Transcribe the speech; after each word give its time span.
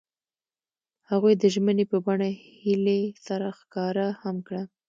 هغوی 1.09 1.33
د 1.37 1.43
ژمنې 1.53 1.85
په 1.91 1.97
بڼه 2.05 2.29
هیلې 2.61 3.01
سره 3.27 3.47
ښکاره 3.59 4.07
هم 4.23 4.35
کړه. 4.47 4.63